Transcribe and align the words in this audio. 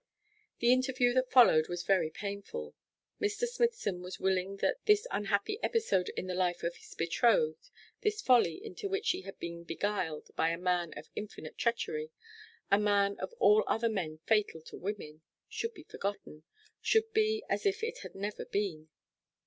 The 0.57 0.71
interview 0.73 1.13
that 1.13 1.29
followed 1.29 1.67
was 1.69 1.83
very 1.83 2.09
painful. 2.09 2.73
Mr. 3.21 3.45
Smithson 3.47 4.01
was 4.01 4.19
willing 4.19 4.57
that 4.57 4.83
this 4.85 5.05
unhappy 5.11 5.59
episode 5.61 6.09
in 6.17 6.25
the 6.25 6.33
life 6.33 6.63
of 6.63 6.77
his 6.77 6.95
betrothed, 6.95 7.69
this 8.01 8.19
folly 8.19 8.55
into 8.65 8.89
which 8.89 9.05
she 9.05 9.21
had 9.21 9.37
been 9.37 9.63
beguiled 9.63 10.31
by 10.35 10.49
a 10.49 10.57
man 10.57 10.91
of 10.97 11.11
infinite 11.15 11.55
treachery, 11.59 12.09
a 12.71 12.79
man 12.79 13.15
of 13.19 13.31
all 13.37 13.63
other 13.67 13.89
men 13.89 14.17
fatal 14.25 14.61
to 14.63 14.75
women, 14.79 15.21
should 15.47 15.75
be 15.75 15.83
forgotten, 15.83 16.41
should 16.81 17.13
be 17.13 17.43
as 17.47 17.63
if 17.67 17.83
it 17.83 17.99
had 17.99 18.15
never 18.15 18.45
been. 18.45 18.89